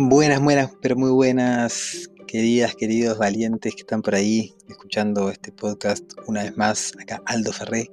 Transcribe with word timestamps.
Buenas, 0.00 0.40
buenas, 0.40 0.70
pero 0.80 0.94
muy 0.94 1.10
buenas, 1.10 2.08
queridas, 2.28 2.76
queridos 2.76 3.18
valientes 3.18 3.74
que 3.74 3.80
están 3.80 4.00
por 4.00 4.14
ahí 4.14 4.54
escuchando 4.68 5.28
este 5.28 5.50
podcast 5.50 6.12
una 6.28 6.44
vez 6.44 6.56
más. 6.56 6.92
Acá 7.00 7.20
Aldo 7.26 7.52
Ferré, 7.52 7.90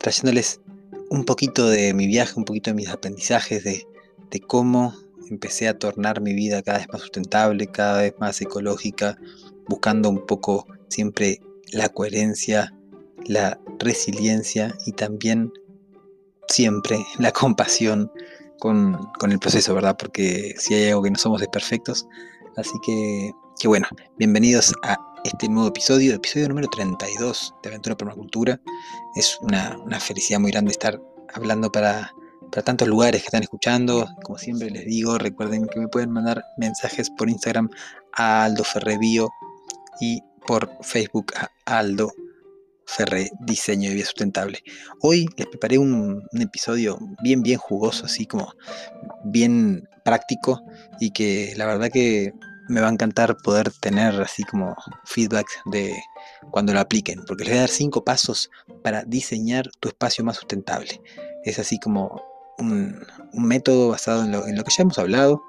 trayéndoles 0.00 0.60
un 1.10 1.24
poquito 1.24 1.68
de 1.68 1.94
mi 1.94 2.08
viaje, 2.08 2.32
un 2.36 2.44
poquito 2.44 2.70
de 2.70 2.74
mis 2.74 2.88
aprendizajes, 2.88 3.62
de, 3.62 3.86
de 4.32 4.40
cómo 4.40 4.96
empecé 5.30 5.68
a 5.68 5.78
tornar 5.78 6.20
mi 6.20 6.34
vida 6.34 6.60
cada 6.60 6.78
vez 6.78 6.88
más 6.92 7.02
sustentable, 7.02 7.68
cada 7.68 8.02
vez 8.02 8.14
más 8.18 8.40
ecológica, 8.40 9.16
buscando 9.68 10.10
un 10.10 10.26
poco 10.26 10.66
siempre 10.88 11.40
la 11.70 11.88
coherencia, 11.88 12.74
la 13.26 13.60
resiliencia 13.78 14.76
y 14.86 14.90
también 14.90 15.52
siempre 16.48 16.98
la 17.20 17.30
compasión 17.30 18.10
con, 18.62 19.10
el 19.28 19.40
proceso, 19.40 19.74
¿verdad? 19.74 19.96
Porque 19.98 20.54
si 20.56 20.74
hay 20.74 20.90
algo 20.90 21.02
que 21.02 21.10
no 21.10 21.18
somos 21.18 21.40
desperfectos. 21.40 22.06
Así 22.56 22.74
que, 22.86 23.32
que 23.58 23.66
bueno, 23.66 23.88
bienvenidos 24.18 24.72
a 24.84 24.96
este 25.24 25.48
nuevo 25.48 25.70
episodio, 25.70 26.14
episodio 26.14 26.48
número 26.48 26.68
32 26.68 27.56
de 27.60 27.68
Aventura 27.70 27.96
Permacultura. 27.96 28.60
Es 29.16 29.36
una, 29.40 29.98
felicidad 29.98 30.38
muy 30.38 30.52
grande 30.52 30.70
estar 30.70 31.00
hablando 31.34 31.72
para, 31.72 32.12
para 32.52 32.62
tantos 32.62 32.86
lugares 32.86 33.22
que 33.22 33.26
están 33.26 33.42
escuchando. 33.42 34.06
Como 34.22 34.38
siempre 34.38 34.70
les 34.70 34.86
digo, 34.86 35.18
recuerden 35.18 35.66
que 35.66 35.80
me 35.80 35.88
pueden 35.88 36.12
mandar 36.12 36.44
mensajes 36.56 37.10
por 37.10 37.28
Instagram 37.28 37.68
a 38.12 38.44
Aldo 38.44 38.62
Ferrebio 38.62 39.28
y 40.00 40.20
por 40.46 40.70
Facebook 40.82 41.32
a 41.34 41.50
Aldo 41.66 42.12
Ferre 42.86 43.30
Diseño 43.40 43.88
de 43.88 43.96
Vida 43.96 44.06
Sustentable. 44.06 44.62
Hoy 45.00 45.28
les 45.36 45.46
preparé 45.46 45.78
un, 45.78 46.22
episodio 46.38 46.98
bien, 47.22 47.42
bien 47.42 47.58
jugoso, 47.58 48.06
así 48.06 48.26
como 48.26 48.52
bien 49.24 49.88
práctico 50.04 50.62
y 51.00 51.10
que 51.10 51.54
la 51.56 51.66
verdad 51.66 51.88
que 51.92 52.32
me 52.68 52.80
va 52.80 52.88
a 52.88 52.92
encantar 52.92 53.36
poder 53.38 53.70
tener 53.70 54.20
así 54.20 54.44
como 54.44 54.74
feedback 55.04 55.46
de 55.66 55.94
cuando 56.50 56.72
lo 56.72 56.80
apliquen, 56.80 57.24
porque 57.26 57.44
les 57.44 57.52
voy 57.52 57.58
a 57.58 57.62
dar 57.62 57.70
cinco 57.70 58.04
pasos 58.04 58.50
para 58.82 59.04
diseñar 59.04 59.68
tu 59.80 59.88
espacio 59.88 60.24
más 60.24 60.36
sustentable. 60.36 61.00
Es 61.44 61.58
así 61.58 61.78
como 61.78 62.22
un, 62.58 63.04
método 63.32 63.88
basado 63.88 64.24
en 64.24 64.32
lo, 64.32 64.64
que 64.64 64.72
ya 64.76 64.82
hemos 64.82 64.98
hablado, 64.98 65.42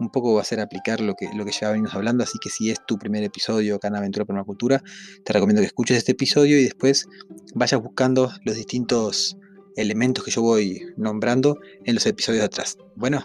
un 0.00 0.10
poco 0.10 0.34
va 0.34 0.40
a 0.40 0.44
ser 0.44 0.60
aplicar 0.60 1.00
lo 1.00 1.14
que, 1.14 1.28
lo 1.34 1.44
que 1.44 1.52
ya 1.52 1.70
venimos 1.70 1.94
hablando, 1.94 2.24
así 2.24 2.38
que 2.40 2.50
si 2.50 2.70
es 2.70 2.78
tu 2.86 2.98
primer 2.98 3.22
episodio 3.22 3.76
acá 3.76 3.88
en 3.88 3.96
Aventura 3.96 4.24
Permacultura, 4.24 4.82
te 5.24 5.32
recomiendo 5.32 5.60
que 5.60 5.66
escuches 5.66 5.98
este 5.98 6.12
episodio 6.12 6.58
y 6.58 6.64
después 6.64 7.06
vayas 7.54 7.80
buscando 7.82 8.32
los 8.44 8.56
distintos 8.56 9.36
elementos 9.76 10.24
que 10.24 10.30
yo 10.30 10.42
voy 10.42 10.82
nombrando 10.96 11.58
en 11.84 11.94
los 11.94 12.06
episodios 12.06 12.44
atrás. 12.44 12.76
Bueno, 12.96 13.24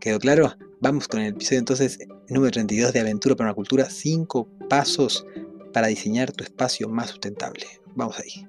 ¿quedó 0.00 0.18
claro? 0.18 0.54
Vamos 0.80 1.08
con 1.08 1.20
el 1.20 1.34
episodio 1.34 1.58
entonces 1.58 1.98
número 2.28 2.52
32 2.52 2.92
de 2.92 3.00
Aventura 3.00 3.34
Permacultura, 3.34 3.90
5 3.90 4.48
pasos 4.68 5.26
para 5.72 5.88
diseñar 5.88 6.32
tu 6.32 6.44
espacio 6.44 6.88
más 6.88 7.10
sustentable. 7.10 7.66
Vamos 7.94 8.18
ahí. 8.18 8.46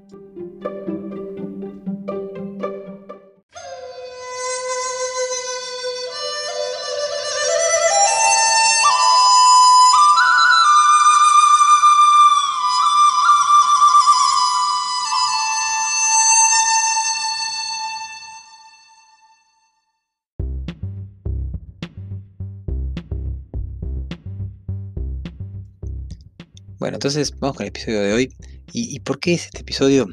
Bueno, 26.88 26.96
entonces 26.96 27.34
vamos 27.38 27.58
con 27.58 27.66
el 27.66 27.68
episodio 27.68 28.00
de 28.00 28.14
hoy. 28.14 28.34
¿Y, 28.72 29.02
por 29.02 29.20
qué 29.20 29.34
es 29.34 29.48
este 29.48 29.60
episodio? 29.60 30.08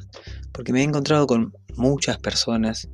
Porque 0.51 0.73
me 0.73 0.81
he 0.81 0.83
encontrado 0.83 1.25
con 1.29 1.53
muchas 1.77 2.19
personas 2.19 2.89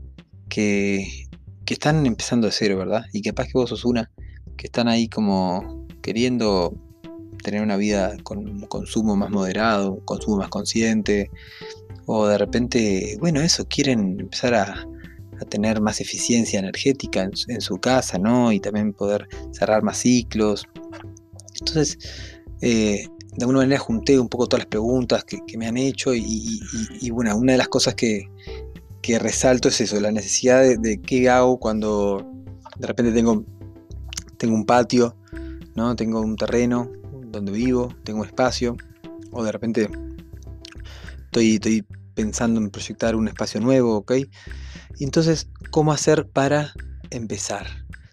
que, 0.50 1.26
que 1.64 1.72
están 1.72 2.04
empezando 2.04 2.46
de 2.46 2.52
cero, 2.52 2.76
¿verdad? 2.76 3.06
Y 3.14 3.22
capaz 3.22 3.46
que 3.46 3.52
vos 3.54 3.70
sos 3.70 3.86
una, 3.86 4.10
que 4.58 4.66
están 4.66 4.86
ahí 4.86 5.08
como 5.08 5.86
queriendo 6.02 6.74
tener 7.42 7.62
una 7.62 7.78
vida 7.78 8.18
con 8.22 8.60
consumo 8.66 9.16
más 9.16 9.30
moderado, 9.30 10.04
consumo 10.04 10.36
más 10.36 10.50
consciente, 10.50 11.30
o 12.04 12.26
de 12.26 12.36
repente, 12.36 13.16
bueno, 13.18 13.40
eso, 13.40 13.64
quieren 13.66 14.20
empezar 14.20 14.52
a, 14.56 14.86
tener 15.48 15.80
más 15.80 16.02
eficiencia 16.02 16.58
energética 16.58 17.22
en, 17.22 17.30
en, 17.48 17.62
su 17.62 17.78
casa, 17.78 18.18
¿no? 18.18 18.52
Y 18.52 18.60
también 18.60 18.92
poder 18.92 19.26
cerrar 19.52 19.82
más 19.82 19.96
ciclos. 19.96 20.66
Entonces, 21.58 21.96
eh, 22.60 23.06
de 23.40 23.44
alguna 23.44 23.60
manera 23.60 23.80
junté 23.80 24.20
un 24.20 24.28
poco 24.28 24.46
todas 24.46 24.64
las 24.64 24.68
preguntas 24.68 25.24
que, 25.24 25.40
me 25.56 25.66
han 25.66 25.78
hecho 25.78 26.12
y, 26.14 26.60
bueno, 27.10 27.34
una 27.38 27.52
de 27.52 27.58
las 27.58 27.68
cosas 27.68 27.94
que, 27.94 28.28
resalto 29.18 29.68
es 29.68 29.80
eso, 29.80 29.98
la 29.98 30.12
necesidad 30.12 30.62
de, 30.78 31.00
qué 31.00 31.30
hago 31.30 31.58
cuando 31.58 32.22
de 32.76 32.86
repente 32.86 33.12
tengo, 33.12 33.42
tengo 34.36 34.54
un 34.54 34.66
patio, 34.66 35.16
¿no? 35.74 35.96
tengo 35.96 36.20
un 36.20 36.36
terreno 36.36 36.92
donde 37.28 37.50
vivo, 37.50 37.94
tengo 38.04 38.20
un 38.20 38.26
espacio, 38.26 38.76
o 39.32 39.42
de 39.42 39.52
repente 39.52 39.88
estoy, 41.24 41.54
estoy 41.54 41.86
pensando 42.14 42.60
en 42.60 42.68
proyectar 42.68 43.16
un 43.16 43.26
espacio 43.26 43.58
nuevo, 43.62 43.96
¿ok? 43.96 44.12
Y 44.98 45.04
entonces, 45.04 45.48
¿cómo 45.70 45.94
hacer 45.94 46.28
para 46.28 46.74
empezar? 47.08 47.66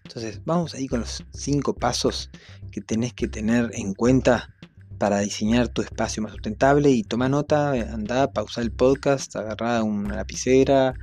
Entonces, 0.06 0.40
vamos 0.46 0.74
ahí 0.74 0.88
con 0.88 1.02
los 1.02 1.26
cinco 1.34 1.76
pasos 1.76 2.30
que 2.72 2.80
tenés 2.80 3.14
que 3.14 3.28
tener 3.28 3.72
en 3.74 3.94
cuenta 3.94 4.54
para 4.98 5.20
diseñar 5.20 5.68
tu 5.70 5.82
espacio 5.82 6.24
más 6.24 6.32
sustentable 6.32 6.90
y 6.92 7.04
toma 7.04 7.30
nota, 7.30 7.72
anda, 7.72 8.32
pausa 8.32 8.62
el 8.62 8.72
podcast, 8.72 9.36
agarra 9.36 9.84
una 9.84 10.16
lapicera, 10.16 10.94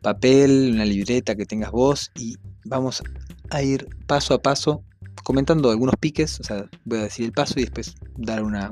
papel, 0.00 0.70
una 0.74 0.84
libreta 0.84 1.34
que 1.34 1.46
tengas 1.46 1.70
vos 1.70 2.10
y 2.14 2.36
vamos 2.64 3.02
a 3.50 3.62
ir 3.62 3.88
paso 4.06 4.34
a 4.34 4.42
paso 4.42 4.82
comentando 5.26 5.72
algunos 5.72 5.96
piques, 5.98 6.38
o 6.38 6.44
sea, 6.44 6.70
voy 6.84 7.00
a 7.00 7.02
decir 7.02 7.24
el 7.24 7.32
paso 7.32 7.54
y 7.58 7.62
después 7.62 7.96
dar 8.16 8.44
unas 8.44 8.70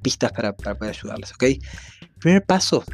pistas 0.00 0.30
para, 0.30 0.52
poder 0.54 0.94
ayudarles, 0.94 1.32
¿ok? 1.32 1.44
primer 2.20 2.44
paso, 2.44 2.84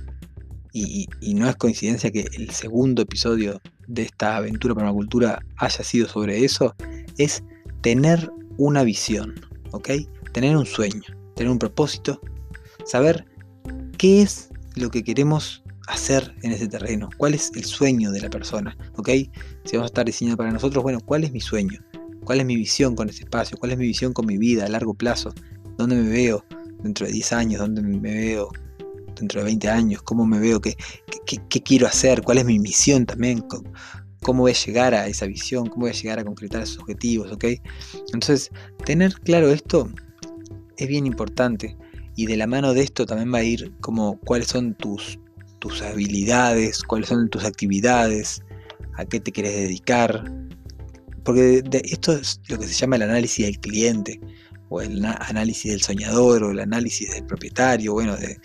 y, 0.72 1.06
y, 1.20 1.34
no 1.34 1.46
es 1.46 1.54
coincidencia 1.56 2.10
que 2.10 2.26
el 2.32 2.50
segundo 2.50 3.02
episodio 3.02 3.60
de 3.86 4.02
esta 4.02 4.36
aventura 4.36 4.74
permacultura 4.74 5.44
haya 5.58 5.84
sido 5.84 6.08
sobre 6.08 6.46
eso, 6.46 6.74
es 7.18 7.44
tener 7.82 8.32
una 8.56 8.82
visión, 8.84 9.34
¿ok? 9.74 9.90
tener 10.34 10.56
un 10.56 10.66
sueño, 10.66 11.02
tener 11.36 11.50
un 11.50 11.58
propósito, 11.58 12.20
saber 12.84 13.24
qué 13.96 14.20
es 14.20 14.50
lo 14.74 14.90
que 14.90 15.04
queremos 15.04 15.62
hacer 15.86 16.34
en 16.42 16.52
ese 16.52 16.66
terreno, 16.66 17.08
cuál 17.16 17.34
es 17.34 17.52
el 17.54 17.64
sueño 17.64 18.10
de 18.10 18.20
la 18.20 18.30
persona, 18.30 18.76
¿ok? 18.96 19.10
Si 19.64 19.76
vamos 19.76 19.84
a 19.84 19.86
estar 19.86 20.06
diseñando 20.06 20.36
para 20.36 20.50
nosotros, 20.50 20.82
bueno, 20.82 20.98
¿cuál 21.00 21.24
es 21.24 21.32
mi 21.32 21.40
sueño? 21.40 21.78
¿Cuál 22.24 22.40
es 22.40 22.46
mi 22.46 22.56
visión 22.56 22.96
con 22.96 23.08
ese 23.08 23.24
espacio? 23.24 23.56
¿Cuál 23.58 23.72
es 23.72 23.78
mi 23.78 23.86
visión 23.86 24.12
con 24.12 24.26
mi 24.26 24.38
vida 24.38 24.64
a 24.64 24.68
largo 24.68 24.94
plazo? 24.94 25.32
¿Dónde 25.78 25.96
me 25.96 26.08
veo 26.08 26.44
dentro 26.82 27.06
de 27.06 27.12
10 27.12 27.32
años? 27.32 27.60
¿Dónde 27.60 27.82
me 27.82 27.98
veo 27.98 28.50
dentro 29.14 29.40
de 29.40 29.44
20 29.44 29.68
años? 29.68 30.02
¿Cómo 30.02 30.26
me 30.26 30.40
veo? 30.40 30.60
¿Qué, 30.60 30.76
qué, 31.26 31.62
quiero 31.62 31.86
hacer? 31.86 32.22
¿Cuál 32.22 32.38
es 32.38 32.44
mi 32.44 32.58
misión 32.58 33.06
también? 33.06 33.44
¿Cómo 34.24 34.40
voy 34.40 34.52
a 34.52 34.54
llegar 34.54 34.94
a 34.94 35.06
esa 35.06 35.26
visión? 35.26 35.66
¿Cómo 35.68 35.82
voy 35.82 35.90
a 35.90 35.94
llegar 35.94 36.18
a 36.18 36.24
concretar 36.24 36.62
esos 36.62 36.78
objetivos? 36.78 37.30
¿ok? 37.30 37.44
Entonces, 38.12 38.50
tener 38.84 39.12
claro 39.20 39.50
esto 39.50 39.88
es 40.78 40.88
bien 40.88 41.06
importante. 41.06 41.76
Y 42.16 42.26
de 42.26 42.36
la 42.36 42.46
mano 42.46 42.72
de 42.72 42.82
esto 42.82 43.04
también 43.06 43.32
va 43.32 43.38
a 43.38 43.44
ir 43.44 43.72
como 43.80 44.18
cuáles 44.20 44.48
son 44.48 44.74
tus, 44.74 45.18
tus 45.58 45.82
habilidades, 45.82 46.82
cuáles 46.82 47.08
son 47.10 47.28
tus 47.28 47.44
actividades, 47.44 48.42
a 48.96 49.04
qué 49.04 49.20
te 49.20 49.30
quieres 49.30 49.54
dedicar. 49.54 50.24
Porque 51.22 51.62
esto 51.84 52.12
es 52.12 52.40
lo 52.48 52.58
que 52.58 52.66
se 52.66 52.74
llama 52.74 52.96
el 52.96 53.02
análisis 53.02 53.44
del 53.44 53.58
cliente, 53.58 54.20
o 54.68 54.80
el 54.80 55.04
análisis 55.04 55.70
del 55.70 55.82
soñador, 55.82 56.44
o 56.44 56.50
el 56.50 56.60
análisis 56.60 57.10
del 57.12 57.26
propietario, 57.26 57.92
bueno, 57.92 58.16
de, 58.16 58.38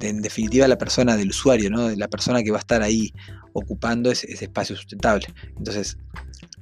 en 0.00 0.22
definitiva 0.22 0.66
la 0.66 0.78
persona 0.78 1.16
del 1.16 1.30
usuario, 1.30 1.70
¿no? 1.70 1.88
la 1.90 2.08
persona 2.08 2.42
que 2.42 2.50
va 2.50 2.58
a 2.58 2.60
estar 2.60 2.82
ahí 2.82 3.12
ocupando 3.52 4.10
ese, 4.10 4.32
espacio 4.32 4.76
sustentable. 4.76 5.26
Entonces, 5.56 5.96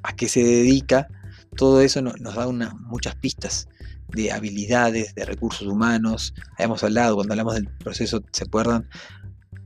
a 0.03 0.15
qué 0.15 0.29
se 0.29 0.43
dedica, 0.43 1.09
todo 1.57 1.81
eso 1.81 2.03
nos 2.03 2.35
da 2.35 2.47
muchas 2.49 3.17
pistas 3.17 3.69
de 4.09 4.33
habilidades, 4.33 5.15
de 5.15 5.25
recursos 5.25 5.67
humanos. 5.67 6.35
Habíamos 6.55 6.83
hablado, 6.83 7.17
cuando 7.17 7.35
hablamos 7.35 7.55
del 7.55 7.69
proceso, 7.79 8.23
¿se 8.33 8.45
acuerdan? 8.45 8.89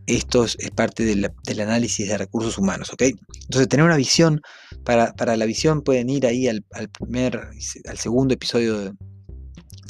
Esto 0.07 0.45
es 0.45 0.57
parte 0.75 1.05
del 1.05 1.61
análisis 1.61 2.09
de 2.09 2.19
recursos 2.19 2.59
humanos, 2.59 2.93
¿ok? 2.93 3.03
Entonces, 3.03 3.69
tener 3.69 3.87
una 3.87 3.97
visión, 3.97 4.41
para, 4.85 5.37
la 5.37 5.47
visión 5.47 5.83
pueden 5.83 6.11
ir 6.11 6.27
ahí 6.27 6.49
al, 6.49 6.65
primer, 6.99 7.41
al 7.89 7.99
segundo 7.99 8.35
episodio 8.35 8.79
de, 8.79 8.93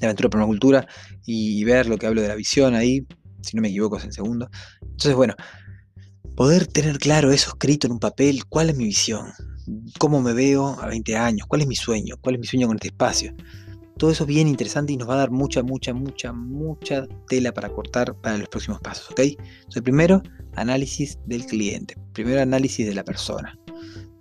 Aventura 0.03 0.31
Permacultura 0.31 0.87
y 1.25 1.63
ver 1.63 1.87
lo 1.87 1.97
que 1.97 2.09
hablo 2.09 2.23
de 2.23 2.29
la 2.29 2.35
visión 2.35 2.75
ahí, 2.75 3.07
si 3.41 3.57
no 3.57 3.63
me 3.63 3.69
equivoco 3.69 3.99
es 3.99 4.05
el 4.05 4.13
segundo. 4.13 4.51
Entonces, 4.81 5.15
bueno, 5.15 5.35
poder 6.37 6.67
tener 6.67 6.99
claro 6.99 7.31
eso 7.33 7.51
escrito 7.51 7.87
en 7.87 7.95
un 7.95 7.99
papel, 7.99 8.47
cuál 8.47 8.71
es 8.71 8.77
mi 8.77 8.85
visión, 8.85 9.33
cómo 9.99 10.21
me 10.21 10.33
veo 10.33 10.81
a 10.81 10.87
20 10.87 11.17
años, 11.17 11.47
cuál 11.47 11.63
es 11.63 11.67
mi 11.67 11.77
sueño, 11.77 12.17
cuál 12.21 12.37
es 12.37 12.41
mi 12.41 12.47
sueño 12.47 12.67
con 12.67 12.77
este 12.77 12.89
espacio. 12.89 13.35
Todo 13.99 14.11
eso 14.11 14.27
bien 14.27 14.49
interesante 14.49 14.93
y 14.93 14.97
nos 14.97 15.09
va 15.09 15.15
a 15.15 15.19
dar 15.19 15.31
mucha, 15.31 15.63
mucha, 15.63 15.93
mucha, 15.93 16.33
mucha 16.33 17.07
tela 17.29 17.53
para 17.53 17.69
cortar 17.69 18.15
para 18.21 18.39
los 18.39 18.49
próximos 18.49 18.81
pasos, 18.81 19.11
¿ok? 19.11 19.21
Entonces, 19.21 19.83
primero, 19.83 20.23
análisis 20.57 21.19
del 21.27 21.45
cliente. 21.47 21.97
Primero, 22.13 22.41
análisis 22.41 22.87
de 22.87 22.95
la 22.95 23.05
persona. 23.05 23.59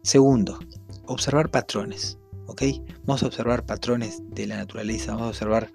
Segundo, 0.04 0.60
observar 1.08 1.50
patrones, 1.50 2.20
¿ok? 2.48 2.64
Vamos 3.06 3.24
a 3.24 3.28
observar 3.28 3.66
patrones 3.66 4.22
de 4.30 4.46
la 4.46 4.58
naturaleza, 4.58 5.14
vamos 5.14 5.28
a 5.28 5.30
observar 5.30 5.72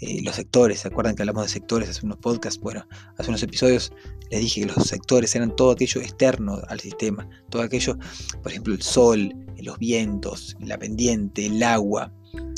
eh, 0.00 0.22
los 0.22 0.36
sectores. 0.36 0.80
¿Se 0.80 0.88
acuerdan 0.88 1.14
que 1.14 1.22
hablamos 1.22 1.44
de 1.44 1.48
sectores 1.48 1.88
hace 1.88 2.04
unos 2.04 2.18
podcasts? 2.18 2.60
Bueno, 2.60 2.86
hace 3.16 3.28
unos 3.28 3.42
episodios 3.42 3.92
les 4.30 4.40
dije 4.40 4.62
que 4.62 4.66
los 4.74 4.86
sectores 4.86 5.34
eran 5.34 5.54
todo 5.54 5.72
aquello 5.72 6.00
externo 6.00 6.60
al 6.68 6.80
sistema, 6.80 7.28
todo 7.50 7.62
aquello, 7.62 7.96
por 8.42 8.50
ejemplo, 8.50 8.74
el 8.74 8.82
sol, 8.82 9.34
los 9.58 9.78
vientos, 9.78 10.56
la 10.60 10.78
pendiente, 10.78 11.46
el 11.46 11.62
agua, 11.62 12.12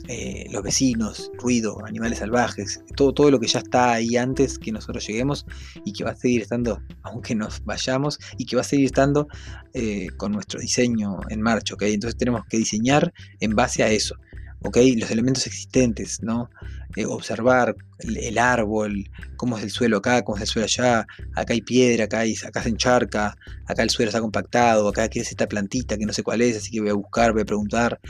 eh, 0.09 0.47
los 0.53 0.63
vecinos, 0.63 1.33
ruido, 1.35 1.85
animales 1.85 2.21
salvajes, 2.21 2.81
todo, 2.95 3.13
todo 3.13 3.31
lo 3.31 3.41
que 3.41 3.49
ya 3.49 3.59
está 3.59 3.93
ahí 3.93 4.17
antes 4.17 4.57
que 4.57 4.71
nosotros 4.71 5.05
lleguemos 5.05 5.45
y 5.85 5.93
que 5.93 6.05
va 6.05 6.13
a 6.13 6.17
seguir 6.17 6.43
estando 6.43 6.81
aunque 7.03 7.35
nos 7.35 7.65
vayamos 7.65 8.21
y 8.39 8.47
que 8.47 8.55
va 8.55 8.63
a 8.63 8.65
seguir 8.65 8.87
estando 8.87 9.27
eh, 9.75 10.07
con 10.17 10.31
nuestro 10.31 10.61
diseño 10.61 11.19
en 11.29 11.43
marcha, 11.43 11.75
¿ok? 11.75 11.83
Entonces 11.83 12.17
tenemos 12.17 12.43
que 12.49 12.59
diseñar 12.59 13.13
en 13.41 13.57
base 13.57 13.83
a 13.83 13.91
eso. 13.91 14.15
¿Ok? 14.63 14.79
Los 14.97 15.11
elementos 15.11 15.47
existentes, 15.47 16.23
¿no? 16.23 16.51
Eh, 16.97 17.05
observar 17.05 17.77
el, 17.99 18.39
árbol, 18.39 19.11
cómo 19.37 19.59
es 19.59 19.65
el 19.65 19.71
suelo 19.71 19.99
acá, 19.99 20.23
cómo 20.23 20.37
es 20.37 20.43
el 20.43 20.49
suelo 20.49 20.65
allá, 20.65 21.07
acá 21.35 21.53
hay 21.53 21.61
piedra, 21.61 22.05
acá, 22.05 22.21
hay, 22.21 22.35
acá 22.47 22.63
se 22.63 22.71
encharca, 22.71 23.37
acá 23.67 23.83
el 23.83 23.91
suelo 23.91 24.09
está 24.09 24.21
compactado, 24.21 24.89
acá 24.89 25.05
es 25.05 25.31
esta 25.31 25.47
plantita 25.47 25.97
que 25.97 26.07
no 26.07 26.13
sé 26.13 26.23
cuál 26.23 26.41
es, 26.41 26.57
así 26.57 26.71
que 26.71 26.81
voy 26.81 26.91
a 26.91 26.95
buscar, 26.95 27.33
voy 27.33 27.43
a 27.43 27.45
preguntar 27.45 28.01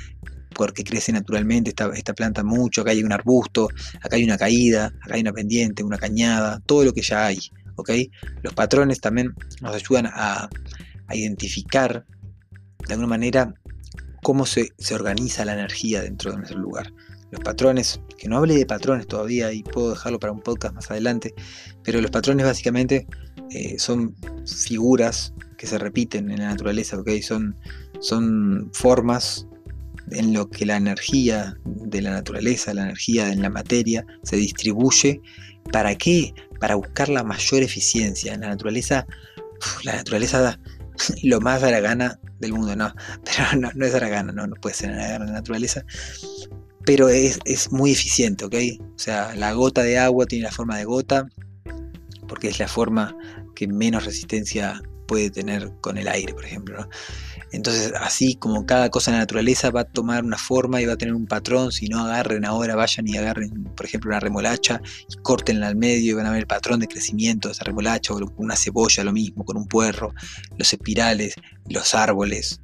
por 0.55 0.73
qué 0.73 0.85
crece 0.85 1.13
naturalmente 1.13 1.71
esta, 1.71 1.91
esta 1.95 2.15
planta 2.15 2.43
mucho, 2.43 2.83
acá 2.83 2.93
hay 2.93 3.03
un 3.03 3.13
arbusto, 3.13 3.69
acá 4.03 4.17
hay 4.17 4.25
una 4.25 4.39
caída, 4.39 4.87
acá 5.03 5.15
hay 5.15 5.21
una 5.21 5.33
pendiente, 5.33 5.83
una 5.83 5.99
cañada, 5.99 6.61
todo 6.65 6.85
lo 6.85 6.93
que 6.93 7.03
ya 7.03 7.27
hay, 7.27 7.39
¿ok? 7.77 7.91
Los 8.43 8.55
patrones 8.55 9.01
también 9.01 9.35
nos 9.61 9.75
ayudan 9.75 10.07
a, 10.07 10.49
a 11.09 11.17
identificar 11.17 12.07
de 12.87 12.95
alguna 12.95 13.09
manera 13.09 13.53
cómo 14.27 14.45
se, 14.45 14.73
organiza 14.93 15.45
la 15.45 15.53
energía 15.53 16.03
dentro 16.03 16.33
de 16.33 16.39
nuestro 16.39 16.59
lugar. 16.59 16.93
Los 17.31 17.41
patrones, 17.43 18.01
que 18.19 18.27
no 18.27 18.39
hable 18.39 18.57
de 18.57 18.67
patrones 18.67 19.07
todavía 19.07 19.53
y 19.53 19.63
puedo 19.63 19.91
dejarlo 19.91 20.19
para 20.19 20.33
un 20.33 20.41
podcast 20.41 20.75
más 20.75 20.91
adelante, 20.91 21.33
pero 21.85 22.01
los 22.01 22.11
patrones 22.11 22.45
básicamente 22.45 23.07
eh, 23.51 23.79
son 23.79 24.17
figuras 24.45 25.33
que 25.57 25.69
se 25.69 25.79
repiten 25.79 26.29
en 26.33 26.41
la 26.41 26.49
naturaleza, 26.49 27.01
Son, 27.23 27.57
son 28.01 28.69
formas 28.73 29.47
en 30.11 30.33
lo 30.33 30.51
que 30.51 30.67
la 30.67 30.77
energía 30.77 31.57
de 31.65 32.03
la 32.03 32.11
naturaleza, 32.11 32.75
la 32.75 32.83
energía 32.83 33.33
en 33.33 33.43
la 33.43 33.51
materia, 33.51 34.05
se 34.25 34.35
distribuye. 34.35 35.21
¿Para 35.71 35.95
qué? 35.95 36.35
Para 36.59 36.75
buscar 36.75 37.11
la 37.11 37.23
mayor 37.23 37.63
eficiencia. 37.63 38.35
En 38.35 38.41
la 38.41 38.49
naturaleza, 38.49 39.07
la 39.85 39.95
naturaleza 39.95 40.41
da 40.41 40.61
lo 41.23 41.41
más 41.41 41.63
gana 41.63 42.19
del 42.39 42.53
mundo, 42.53 42.77
no, 42.77 42.95
pero 43.25 43.73
no, 43.75 43.87
es 43.87 43.95
Aragana, 43.95 44.33
no, 44.33 44.47
no 44.47 44.57
puede 44.57 44.75
ser 44.75 44.93
Aragana 44.93 45.27
de 45.27 45.33
naturaleza, 45.33 45.85
pero 46.85 47.09
es, 47.09 47.41
muy 47.73 47.93
eficiente, 47.93 48.45
¿ok? 48.45 48.55
O 48.95 48.99
sea, 48.99 49.35
la 49.35 49.53
gota 49.53 49.83
de 49.83 49.99
agua 49.99 50.27
tiene 50.27 50.45
la 50.45 50.53
forma 50.53 50.79
de 50.79 50.85
gota, 50.85 51.27
porque 52.29 52.49
es 52.49 52.59
la 52.59 52.69
forma 52.69 53.17
que 53.55 53.67
menos 53.67 54.05
resistencia 54.05 54.81
puede 55.07 55.31
tener 55.31 55.73
con 55.81 55.99
el 55.99 56.09
aire, 56.09 56.35
por 56.35 56.45
ejemplo. 56.45 56.89
Entonces, 57.53 57.93
así 58.01 58.35
como 58.35 58.67
cada 58.67 58.91
cosa 58.91 59.11
en 59.11 59.17
la 59.17 59.21
naturaleza 59.21 59.71
va 59.71 59.83
a 59.83 59.85
tomar 59.85 60.25
una 60.25 60.39
forma 60.39 60.81
y 60.81 60.87
va 60.87 60.95
a 60.95 60.97
tener 60.97 61.15
un 61.15 61.27
patrón, 61.27 61.73
si 61.73 61.89
no 61.89 62.05
agarren 62.05 62.45
ahora, 62.45 62.75
vayan 62.75 63.07
y 63.07 63.17
agarren, 63.17 63.65
por 63.77 63.87
ejemplo, 63.87 64.11
una 64.11 64.21
remolacha 64.21 64.81
y 65.09 65.17
córtenla 65.23 65.69
al 65.69 65.77
medio 65.77 66.13
y 66.13 66.15
van 66.15 66.27
a 66.27 66.31
ver 66.31 66.41
el 66.41 66.47
patrón 66.47 66.81
de 66.81 66.89
crecimiento 66.89 67.49
de 67.49 67.53
esa 67.53 67.65
remolacha, 67.65 68.15
o 68.15 68.33
una 68.37 68.57
cebolla, 68.57 69.05
lo 69.05 69.13
mismo, 69.13 69.45
con 69.45 69.57
un 69.57 69.67
puerro, 69.67 70.13
los 70.59 70.73
espirales, 70.73 71.35
los 71.69 71.95
árboles, 71.95 72.61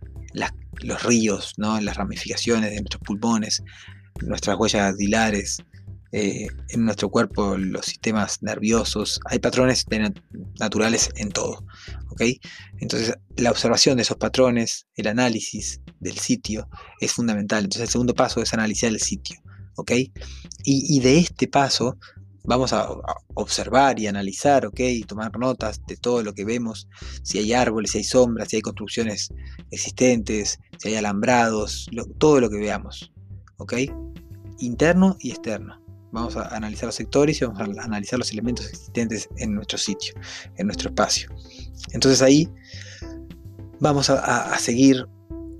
los 0.83 1.03
ríos, 1.03 1.55
¿no? 1.57 1.81
las 1.81 1.97
ramificaciones 1.97 2.71
de 2.71 2.77
nuestros 2.77 3.03
pulmones, 3.03 3.63
nuestras 4.21 4.59
huellas 4.59 4.97
dilares, 4.97 5.59
eh, 6.13 6.47
en 6.69 6.85
nuestro 6.85 7.09
cuerpo, 7.09 7.57
los 7.57 7.87
sistemas 7.87 8.43
nerviosos, 8.43 9.19
hay 9.31 9.39
patrones 9.39 9.87
naturales 10.61 11.11
en 11.17 11.31
todo. 11.31 11.65
¿ok? 12.11 12.23
Entonces, 12.81 13.15
la 13.39 13.51
observación 13.51 13.97
de 13.97 14.03
esos 14.03 14.19
patrones, 14.19 14.87
el 14.97 15.09
análisis 15.09 15.81
del 16.01 16.19
sitio 16.19 16.69
es 17.01 17.13
fundamental. 17.13 17.65
Entonces, 17.65 17.89
el 17.89 17.93
segundo 17.93 18.15
paso 18.15 18.43
es 18.43 18.53
analizar 18.53 18.91
el 18.91 19.01
sitio. 19.01 19.41
¿ok? 19.77 19.93
Y, 20.65 21.01
de 21.01 21.19
este 21.19 21.49
paso 21.49 21.97
vamos 22.45 22.75
a, 22.75 22.89
observar 23.35 23.99
y 23.99 24.07
analizar, 24.07 24.67
¿ok? 24.67 24.81
Y 24.81 25.05
tomar 25.05 25.39
notas 25.39 25.81
de 25.87 25.97
todo 25.97 26.23
lo 26.23 26.35
que 26.35 26.45
vemos, 26.45 26.87
si 27.23 27.39
hay 27.39 27.55
árboles, 27.55 27.93
si 27.93 27.99
hay 27.99 28.05
sombras, 28.05 28.49
si 28.49 28.57
hay 28.57 28.63
construcciones 28.63 29.31
existentes, 29.71 30.59
si 30.77 30.89
hay 30.89 30.97
alambrados, 30.97 31.89
todo 32.19 32.41
lo 32.41 32.51
que 32.51 32.59
veamos, 32.59 33.11
¿ok? 33.57 33.75
Interno 34.59 35.17
y 35.19 35.31
externo 35.31 35.82
vamos 36.13 36.37
a 36.37 36.55
analizar 36.55 36.87
los 36.87 36.95
sectores 36.95 37.41
y 37.41 37.45
vamos 37.45 37.61
a 37.61 37.83
analizar 37.83 38.19
los 38.19 38.31
elementos 38.31 38.69
existentes 38.69 39.29
en 39.39 39.55
nuestro 39.55 39.79
sitio, 39.79 40.15
en 40.57 40.67
nuestro 40.67 40.91
espacio. 40.91 41.29
Entonces 41.93 42.23
ahí 42.23 42.49
vamos 43.81 44.11
a, 44.11 44.57
seguir 44.59 45.07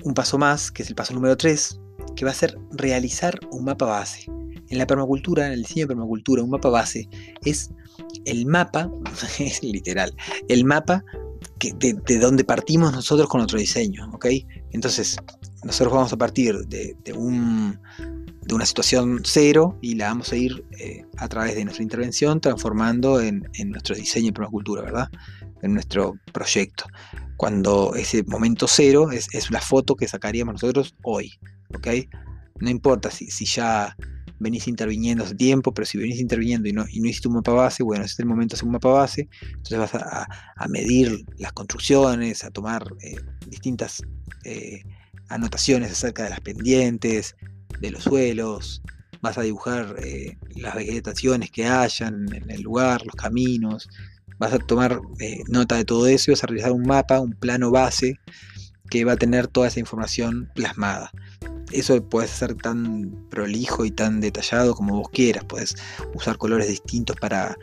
un 0.05 0.15
paso 0.15 0.39
más, 0.39 0.71
que 0.71 0.83
es 0.83 0.89
el 0.89 0.95
paso 0.95 1.15
número 1.15 1.37
3, 1.37 1.81
que 2.15 2.25
va 2.25 2.31
a 2.31 2.35
ser 2.35 2.57
realizar 2.71 3.39
un 3.51 3.65
mapa 3.65 3.87
base. 3.87 4.27
En 4.69 4.79
la 4.79 4.87
permacultura, 4.87 5.47
en 5.47 5.53
el 5.53 5.63
diseño 5.63 5.85
de 5.85 5.89
permacultura, 5.89 6.43
un 6.43 6.51
mapa 6.51 6.71
base 6.71 7.09
es 7.45 7.71
el 8.25 8.47
mapa, 8.47 8.91
es 9.39 9.63
literal, 9.63 10.15
el 10.49 10.65
mapa 10.65 11.05
de, 11.79 11.95
de, 12.07 12.19
donde 12.19 12.45
partimos 12.45 12.93
nosotros 12.93 13.29
con 13.29 13.41
nuestro 13.41 13.59
diseño, 13.59 14.11
¿ok? 14.13 14.27
Entonces, 14.73 15.17
nosotros 15.65 15.93
vamos 15.93 16.13
a 16.13 16.17
partir 16.17 16.57
de, 16.67 17.13
un, 17.13 17.79
de 18.43 18.55
una 18.55 18.67
situación 18.67 19.23
cero 19.25 19.79
y 19.81 19.95
la 19.95 20.09
vamos 20.09 20.33
a 20.33 20.37
ir 20.37 20.65
eh, 20.79 21.05
a 21.17 21.29
través 21.29 21.55
de 21.55 21.65
nuestra 21.65 21.83
intervención 21.83 22.41
transformando 22.41 23.21
en, 23.21 23.47
nuestro 23.67 23.95
diseño 23.95 24.27
de 24.27 24.33
permacultura, 24.33 24.83
¿verdad? 24.83 25.09
En 25.63 25.75
nuestro 25.75 26.15
proyecto. 26.33 26.85
Cuando 27.37 27.95
ese 27.95 28.25
momento 28.25 28.67
cero 28.67 29.11
es, 29.11 29.29
la 29.51 29.61
foto 29.61 29.95
que 29.95 30.09
sacaríamos 30.09 30.55
nosotros 30.55 30.95
hoy, 31.03 31.33
¿ok? 31.75 31.89
No 32.61 32.71
importa 32.71 33.11
si, 33.11 33.31
si 33.31 33.45
ya 33.45 33.97
venís 34.43 34.67
interviniendo 34.67 35.25
hace 35.25 35.37
tiempo, 35.37 35.73
pero 35.73 35.87
si 35.87 35.99
venís 35.99 36.21
interviniendo 36.21 36.69
y 36.69 36.73
no, 36.73 36.85
y 36.91 37.01
no 37.01 37.09
hiciste 37.09 37.29
un 37.29 37.35
mapa 37.35 37.53
base, 37.53 37.83
bueno, 37.83 38.05
es 38.05 38.19
el 38.19 38.27
momento 38.27 38.57
de 38.57 38.65
un 38.65 38.73
mapa 38.73 38.89
base, 38.89 39.29
entonces 39.41 39.79
vas 39.79 39.95
a, 39.95 40.29
medir 40.69 41.25
las 41.39 41.53
construcciones, 41.53 42.45
a 42.45 42.51
tomar 42.51 42.85
eh, 43.01 43.17
distintas 43.49 44.03
eh, 44.45 44.83
anotaciones 45.29 45.93
acerca 45.93 46.25
de 46.25 46.31
las 46.31 46.41
pendientes, 46.41 47.37
de 47.81 47.91
los 47.91 48.05
suelos, 48.05 48.83
vas 49.21 49.39
a 49.39 49.43
dibujar 49.43 49.97
eh, 50.03 50.37
las 50.57 50.75
vegetaciones 50.75 51.51
que 51.51 51.67
hayan 51.67 52.27
en 52.35 52.51
el 52.51 52.63
lugar, 52.63 53.05
los 53.05 53.15
caminos, 53.15 53.89
vas 54.39 54.53
a 54.53 54.59
tomar 54.59 55.01
nota 55.49 55.77
de 55.77 55.85
todo 55.85 56.07
eso 56.07 56.31
y 56.31 56.35
vas 56.35 56.45
a 56.45 56.49
realizar 56.49 56.73
un 56.73 56.83
mapa, 56.83 57.21
un 57.21 57.33
plano 57.33 57.71
base 57.71 58.19
que 58.91 59.05
va 59.05 59.13
a 59.13 59.17
tener 59.17 59.47
toda 59.47 59.69
esa 59.69 59.81
información 59.81 60.51
plasmada 60.55 61.13
eso 61.73 62.03
puedes 62.05 62.31
ser 62.31 62.55
tan 62.55 63.11
prolijo 63.31 63.85
y 63.85 63.91
tan 63.91 64.21
detallado 64.21 64.75
como 64.75 64.97
vos 64.97 65.09
quieras. 65.11 65.45
Puedes 65.45 65.77
usar 66.15 66.37
colores 66.37 66.69
distintos 66.69 67.17
para, 67.17 67.57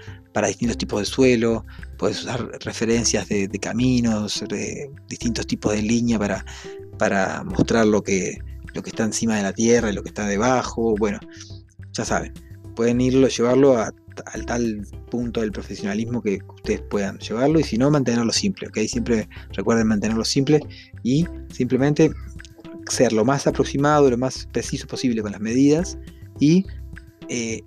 distintos 0.47 0.77
tipos 0.77 1.01
de 1.01 1.05
suelo, 1.05 1.65
puedes 1.97 2.21
usar 2.21 2.49
referencias 2.63 3.27
de, 3.27 3.49
caminos, 3.61 4.43
de 4.47 4.91
distintos 5.07 5.45
tipos 5.47 5.73
de 5.73 5.81
línea 5.81 6.17
para, 6.17 6.45
para 6.97 7.43
mostrar 7.43 7.85
lo 7.85 8.03
que, 8.03 8.39
lo 8.73 8.83
que 8.83 8.89
está 8.89 9.03
encima 9.03 9.35
de 9.37 9.43
la 9.43 9.53
tierra 9.53 9.89
y 9.89 9.93
lo 9.93 10.03
que 10.03 10.09
está 10.09 10.27
debajo. 10.27 10.95
Bueno, 10.97 11.19
ya 11.93 12.05
saben, 12.05 12.33
pueden 12.75 13.01
irlo, 13.01 13.27
llevarlo 13.27 13.77
al 13.77 14.45
tal 14.45 14.85
punto 15.09 15.41
del 15.41 15.51
profesionalismo 15.51 16.21
que 16.21 16.39
ustedes 16.55 16.81
puedan 16.89 17.17
llevarlo 17.19 17.59
y 17.59 17.63
si 17.63 17.77
no, 17.77 17.89
mantenerlo 17.91 18.31
simple, 18.31 18.67
¿ok? 18.67 18.77
Siempre 18.87 19.27
recuerden 19.51 19.87
mantenerlo 19.87 20.23
simple 20.23 20.61
y 21.03 21.25
simplemente 21.51 22.11
ser 22.89 23.13
lo 23.13 23.25
más 23.25 23.47
aproximado, 23.47 24.09
lo 24.09 24.17
más 24.17 24.47
preciso 24.51 24.87
posible 24.87 25.21
con 25.21 25.31
las 25.31 25.41
medidas 25.41 25.97
y 26.39 26.65
eh, 27.27 27.63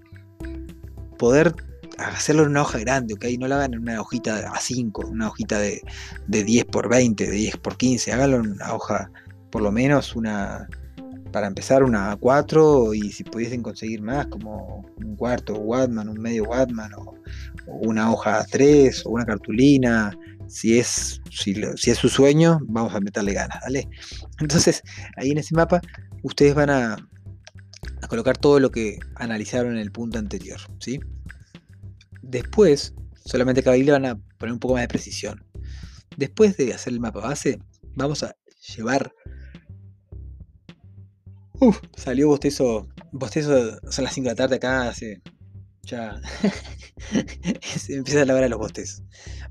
poder 1.18 1.54
hacerlo 1.99 2.42
en 2.42 2.50
una 2.50 2.62
hoja 2.62 2.78
grande, 2.78 3.14
¿ok? 3.14 3.26
No 3.38 3.49
lo 3.49 3.54
hagan 3.56 3.75
en 3.75 3.80
una 3.80 4.00
hojita 4.00 4.52
A5, 4.52 5.09
una 5.09 5.28
hojita 5.28 5.59
de, 5.59 5.82
de 6.26 6.44
10 6.44 6.64
por 6.66 6.88
20, 6.88 7.26
de 7.26 7.32
10 7.32 7.56
por 7.59 7.76
15, 7.76 8.12
háganlo 8.12 8.37
en 8.37 8.52
una 8.52 8.75
hoja, 8.75 9.11
por 9.50 9.62
lo 9.62 9.71
menos 9.71 10.16
una, 10.16 10.68
para 11.32 11.46
empezar 11.46 11.82
una 11.82 12.16
A4 12.16 12.94
y 12.94 13.10
si 13.10 13.24
pudiesen 13.24 13.62
conseguir 13.62 14.02
más, 14.02 14.26
como 14.26 14.86
un 14.96 15.16
cuarto 15.16 15.54
Wattman, 15.54 16.08
un 16.08 16.20
medio 16.20 16.44
Wattman 16.44 16.92
o, 16.94 17.14
una 17.66 18.12
hoja 18.12 18.44
A3 18.44 19.02
o 19.06 19.10
una 19.10 19.24
cartulina, 19.24 20.16
si 20.46 20.78
es, 20.78 21.20
si, 21.30 21.54
es 21.90 21.98
su 21.98 22.08
sueño, 22.08 22.60
vamos 22.64 22.94
a 22.94 23.00
meterle 23.00 23.32
ganas. 23.32 23.58
Entonces, 24.38 24.82
ahí 25.16 25.30
en 25.30 25.38
ese 25.38 25.54
mapa, 25.54 25.80
ustedes 26.22 26.54
van 26.54 26.70
a, 26.70 26.96
colocar 28.08 28.36
todo 28.36 28.60
lo 28.60 28.70
que 28.70 28.98
analizaron 29.14 29.72
en 29.72 29.78
el 29.78 29.90
punto 29.90 30.18
anterior, 30.18 30.60
¿sí? 30.80 31.00
Después, 32.20 32.94
solamente 33.24 33.62
que 33.62 33.70
ahí 33.70 33.82
le 33.82 33.92
van 33.92 34.04
a 34.04 34.18
poner 34.38 34.52
un 34.52 34.58
poco 34.58 34.74
más 34.74 34.82
de 34.82 34.88
precisión. 34.88 35.42
Después 36.16 36.56
de 36.58 36.74
hacer 36.74 36.92
el 36.92 37.00
mapa 37.00 37.20
base, 37.20 37.58
vamos 37.94 38.22
a 38.22 38.36
llevar 38.76 39.14
Uf, 41.62 41.78
salió 41.97 42.26
bostezo. 42.26 42.88
Bostezo 43.12 43.78
son 43.88 44.02
las 44.02 44.14
5 44.14 44.25
de 44.25 44.33
la 44.33 44.35
tarde 44.35 44.57
acá, 44.57 44.88
hace. 44.88 45.23
Ya. 45.85 46.21
Empieza 47.88 48.25
la 48.25 48.35
hora 48.35 48.42
de 48.42 48.49
los 48.49 48.59
bostezos. 48.59 49.04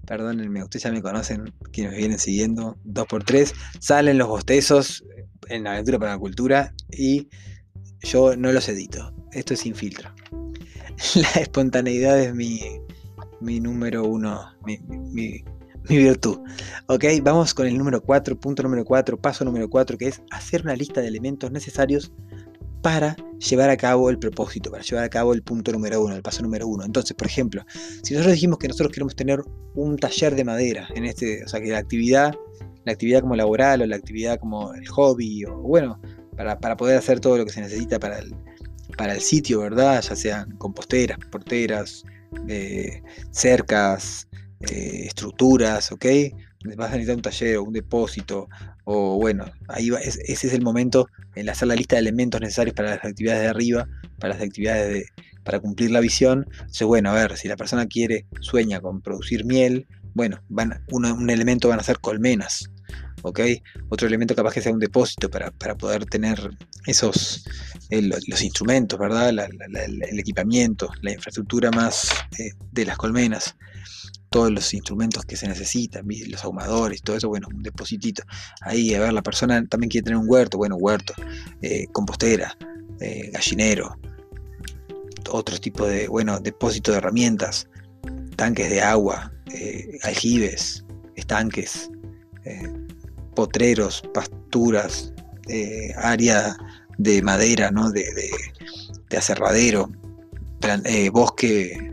Perdónenme, 0.05 0.61
ustedes 0.61 0.83
ya 0.83 0.91
me 0.91 1.01
conocen, 1.01 1.53
quienes 1.71 1.93
me 1.93 1.99
vienen 1.99 2.19
siguiendo. 2.19 2.75
2x3. 2.83 3.53
Salen 3.79 4.17
los 4.17 4.27
bostezos 4.27 5.05
en 5.47 5.65
Aventura 5.65 5.99
para 5.99 6.11
la 6.11 6.19
Cultura 6.19 6.73
y 6.89 7.29
yo 8.01 8.35
no 8.35 8.51
los 8.51 8.67
edito. 8.67 9.13
Esto 9.31 9.53
es 9.53 9.61
sin 9.61 9.73
filtro. 9.73 10.13
La 11.15 11.41
espontaneidad 11.41 12.19
es 12.19 12.35
mi, 12.35 12.59
mi 13.39 13.61
número 13.61 14.03
uno, 14.03 14.51
mi, 14.65 15.45
mi 15.89 15.97
virtud. 15.97 16.39
Ok, 16.87 17.05
vamos 17.21 17.53
con 17.53 17.67
el 17.67 17.77
número 17.77 18.01
4, 18.01 18.39
punto 18.39 18.63
número 18.63 18.85
4, 18.85 19.19
paso 19.19 19.45
número 19.45 19.69
4, 19.69 19.97
que 19.97 20.07
es 20.07 20.21
hacer 20.31 20.61
una 20.63 20.75
lista 20.75 21.01
de 21.01 21.07
elementos 21.07 21.51
necesarios 21.51 22.11
para 22.81 23.15
llevar 23.37 23.69
a 23.69 23.77
cabo 23.77 24.09
el 24.09 24.17
propósito, 24.17 24.71
para 24.71 24.83
llevar 24.83 25.03
a 25.03 25.09
cabo 25.09 25.33
el 25.33 25.43
punto 25.43 25.71
número 25.71 26.01
1, 26.03 26.15
el 26.15 26.21
paso 26.21 26.41
número 26.41 26.67
1. 26.67 26.85
Entonces, 26.85 27.15
por 27.15 27.27
ejemplo, 27.27 27.63
si 28.03 28.13
nosotros 28.13 28.33
dijimos 28.33 28.57
que 28.57 28.67
nosotros 28.67 28.91
queremos 28.91 29.15
tener 29.15 29.41
un 29.75 29.97
taller 29.97 30.35
de 30.35 30.43
madera 30.43 30.87
en 30.95 31.05
este, 31.05 31.43
o 31.43 31.47
sea, 31.47 31.61
que 31.61 31.69
la 31.69 31.77
actividad, 31.77 32.33
la 32.85 32.91
actividad 32.91 33.21
como 33.21 33.35
laboral 33.35 33.81
o 33.81 33.85
la 33.85 33.95
actividad 33.95 34.39
como 34.39 34.73
el 34.73 34.87
hobby, 34.87 35.45
o 35.45 35.57
bueno, 35.57 35.99
para, 36.35 36.77
poder 36.77 36.97
hacer 36.97 37.19
todo 37.19 37.37
lo 37.37 37.45
que 37.45 37.51
se 37.51 37.61
necesita 37.61 37.99
para 37.99 38.19
el, 38.19 38.35
para 38.97 39.13
el 39.13 39.21
sitio, 39.21 39.59
¿verdad? 39.61 40.01
Ya 40.01 40.15
sean 40.15 40.51
composteras, 40.57 41.19
porteras, 41.31 42.03
eh, 42.47 43.03
cercas, 43.31 44.27
eh, 44.69 45.05
estructuras, 45.05 45.91
¿ok? 45.91 46.05
Vas 46.77 46.89
a 46.89 46.91
necesitar 46.91 47.15
un 47.15 47.21
taller 47.21 47.57
o 47.57 47.63
un 47.63 47.73
depósito, 47.73 48.47
o 48.83 49.17
bueno, 49.17 49.45
ahí 49.67 49.89
va, 49.89 49.99
ese 49.99 50.47
es 50.47 50.53
el 50.53 50.61
momento 50.61 51.07
en 51.35 51.49
hacer 51.49 51.67
la 51.67 51.75
lista 51.75 51.95
de 51.95 52.01
elementos 52.01 52.39
necesarios 52.39 52.75
para 52.75 52.91
las 52.91 53.05
actividades 53.05 53.41
de 53.41 53.47
arriba, 53.47 53.87
para 54.19 54.35
las 54.35 54.43
actividades 54.43 54.93
de, 54.93 55.05
para 55.43 55.59
cumplir 55.59 55.91
la 55.91 55.99
visión. 55.99 56.47
Entonces, 56.51 56.85
bueno, 56.85 57.09
a 57.09 57.13
ver, 57.13 57.37
si 57.37 57.47
la 57.47 57.55
persona 57.55 57.87
quiere, 57.87 58.27
sueña 58.41 58.79
con 58.79 59.01
producir 59.01 59.45
miel, 59.45 59.87
bueno, 60.13 60.41
van, 60.49 60.83
un 60.91 61.29
elemento 61.29 61.69
van 61.69 61.79
a 61.79 61.83
ser 61.83 61.99
colmenas, 61.99 62.69
¿ok? 63.23 63.39
Otro 63.89 64.07
elemento 64.07 64.35
capaz 64.35 64.53
que 64.53 64.61
sea 64.61 64.73
un 64.73 64.79
depósito 64.79 65.29
para, 65.29 65.51
poder 65.51 66.05
tener 66.05 66.51
esos, 66.85 67.45
los 67.89 68.43
instrumentos, 68.43 68.99
¿verdad? 68.99 69.29
el 69.29 70.19
equipamiento, 70.19 70.89
la 71.01 71.13
infraestructura 71.13 71.71
más 71.71 72.11
eh, 72.37 72.51
de 72.71 72.85
las 72.85 72.97
colmenas 72.97 73.55
todos 74.31 74.49
los 74.49 74.73
instrumentos 74.73 75.25
que 75.25 75.35
se 75.35 75.45
necesitan, 75.45 76.05
los 76.29 76.43
ahumadores, 76.45 77.01
todo 77.01 77.17
eso, 77.17 77.27
bueno, 77.27 77.49
un 77.53 77.61
depositito. 77.61 78.23
Ahí, 78.61 78.95
a 78.95 79.01
ver, 79.01 79.11
la 79.11 79.21
persona 79.21 79.63
también 79.67 79.89
quiere 79.89 80.05
tener 80.05 80.17
un 80.17 80.25
huerto, 80.25 80.57
bueno, 80.57 80.77
huerto, 80.77 81.13
eh, 81.61 81.87
compostera, 81.91 82.57
eh, 83.01 83.29
gallinero, 83.33 83.99
otro 85.29 85.59
tipo 85.59 85.85
de, 85.85 86.07
bueno, 86.07 86.39
depósito 86.39 86.93
de 86.93 86.99
herramientas, 86.99 87.67
tanques 88.37 88.69
de 88.69 88.81
agua, 88.81 89.33
eh, 89.53 89.99
aljibes, 90.03 90.85
estanques, 91.15 91.91
potreros, 93.35 94.01
pasturas, 94.13 95.13
área 95.97 96.55
de 96.97 97.21
madera, 97.21 97.69
¿no? 97.69 97.91
De, 97.91 98.03
de, 98.13 98.31
de 99.09 99.17
aserradero, 99.17 99.91
bosque 101.11 101.90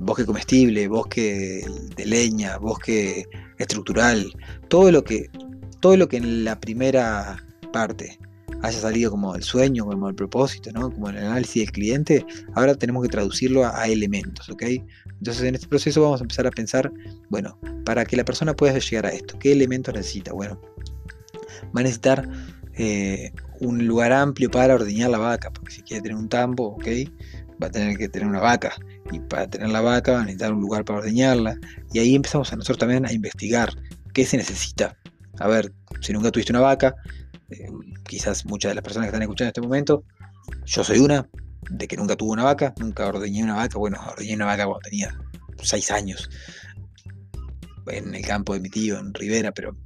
bosque 0.00 0.24
comestible, 0.24 0.88
bosque 0.88 1.64
de 1.96 2.06
leña, 2.06 2.58
bosque 2.58 3.26
estructural, 3.58 4.32
todo 4.68 4.90
lo 4.90 5.04
que, 5.04 5.30
todo 5.80 5.96
lo 5.96 6.08
que 6.08 6.16
en 6.16 6.44
la 6.44 6.58
primera 6.58 7.44
parte 7.72 8.18
haya 8.62 8.78
salido 8.78 9.10
como 9.10 9.34
el 9.34 9.42
sueño, 9.42 9.84
como 9.84 10.08
el 10.08 10.14
propósito, 10.14 10.70
¿no? 10.72 10.90
como 10.90 11.10
el 11.10 11.18
análisis 11.18 11.62
del 11.62 11.72
cliente, 11.72 12.26
ahora 12.54 12.74
tenemos 12.74 13.02
que 13.02 13.08
traducirlo 13.08 13.64
a, 13.64 13.86
elementos, 13.86 14.48
¿ok? 14.50 14.64
Entonces 15.18 15.44
en 15.44 15.54
este 15.54 15.66
proceso 15.66 16.02
vamos 16.02 16.20
a 16.20 16.24
empezar 16.24 16.46
a 16.46 16.50
pensar, 16.50 16.92
bueno, 17.28 17.58
para 17.84 18.04
que 18.04 18.16
la 18.16 18.24
persona 18.24 18.54
pueda 18.54 18.78
llegar 18.78 19.06
a 19.06 19.10
esto, 19.10 19.38
¿qué 19.38 19.52
elementos 19.52 19.94
necesita? 19.94 20.32
Bueno, 20.32 20.60
va 21.74 21.80
a 21.80 21.82
necesitar 21.82 22.28
eh, 22.74 23.32
un 23.60 23.86
lugar 23.86 24.12
amplio 24.12 24.50
para 24.50 24.74
ordeñar 24.74 25.10
la 25.10 25.18
vaca, 25.18 25.50
porque 25.52 25.74
si 25.74 25.82
quiere 25.82 26.02
tener 26.02 26.16
un 26.16 26.28
tambo, 26.28 26.68
¿ok? 26.74 26.86
Va 27.62 27.68
a 27.68 27.70
tener 27.70 27.96
que 27.96 28.08
tener 28.08 28.28
una 28.28 28.40
vaca 28.40 28.74
y 29.12 29.20
para 29.20 29.48
tener 29.48 29.68
la 29.70 29.80
vaca 29.80 30.18
a 30.18 30.20
necesitar 30.20 30.52
un 30.52 30.60
lugar 30.60 30.84
para 30.84 31.00
ordeñarla. 31.00 31.56
Y 31.92 31.98
ahí 31.98 32.14
empezamos 32.14 32.52
a 32.52 32.56
nosotros 32.56 32.78
también 32.78 33.06
a 33.06 33.12
investigar 33.12 33.70
qué 34.12 34.24
se 34.24 34.36
necesita. 34.36 34.96
A 35.38 35.48
ver, 35.48 35.72
si 36.00 36.12
nunca 36.12 36.30
tuviste 36.30 36.52
una 36.52 36.60
vaca, 36.60 36.94
eh, 37.50 37.68
quizás 38.06 38.44
muchas 38.46 38.70
de 38.70 38.74
las 38.74 38.84
personas 38.84 39.06
que 39.06 39.08
están 39.08 39.22
escuchando 39.22 39.46
en 39.46 39.50
este 39.50 39.60
momento, 39.60 40.04
yo 40.64 40.84
soy 40.84 40.98
una, 40.98 41.28
de 41.70 41.88
que 41.88 41.96
nunca 41.96 42.16
tuvo 42.16 42.32
una 42.32 42.44
vaca, 42.44 42.74
nunca 42.78 43.06
ordeñé 43.06 43.42
una 43.42 43.56
vaca, 43.56 43.78
bueno, 43.78 43.98
ordeñé 44.06 44.34
una 44.34 44.46
vaca 44.46 44.64
cuando 44.64 44.80
tenía 44.80 45.16
6 45.62 45.90
años, 45.90 46.28
en 47.86 48.14
el 48.14 48.24
campo 48.24 48.54
de 48.54 48.60
mi 48.60 48.68
tío, 48.68 48.98
en 48.98 49.12
Rivera, 49.14 49.52
pero, 49.52 49.76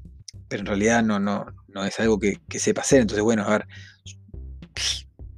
pero 0.49 0.61
en 0.61 0.67
realidad 0.67 1.03
no, 1.03 1.19
no, 1.19 1.47
no 1.69 1.85
es 1.85 1.99
algo 2.01 2.19
que 2.19 2.39
sepa 2.59 2.83
hacer. 2.83 3.01
Entonces, 3.01 3.23
bueno, 3.23 3.45
a 3.45 3.51
ver, 3.51 3.67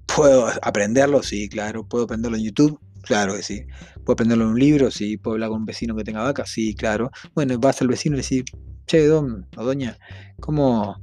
¿puedo 0.06 0.48
aprenderlo? 0.62 1.22
Sí, 1.22 1.48
claro, 1.48 1.86
puedo 1.86 2.04
aprenderlo 2.04 2.36
en 2.36 2.44
YouTube, 2.44 2.80
Claro 3.06 3.40
sí. 3.40 3.64
¿Puedo 4.04 4.14
aprenderlo 4.14 4.44
en 4.44 4.50
un 4.50 4.58
libro? 4.58 4.90
Sí. 4.90 5.16
¿Puedo 5.16 5.34
hablar 5.34 5.50
con 5.50 5.60
un 5.60 5.64
vecino 5.64 5.94
que 5.96 6.04
tenga 6.04 6.22
vaca? 6.22 6.44
Sí, 6.44 6.74
claro. 6.74 7.10
Bueno, 7.34 7.58
vas 7.58 7.80
al 7.80 7.88
vecino 7.88 8.16
y 8.16 8.18
le 8.18 8.22
decís, 8.22 8.44
che, 8.86 9.06
don 9.06 9.46
o 9.56 9.64
doña, 9.64 9.96
¿cómo, 10.40 11.00